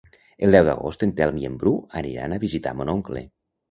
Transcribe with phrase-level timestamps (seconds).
[0.47, 3.29] El deu d'agost en Telm i en Bru aniran a visitar mon oncle.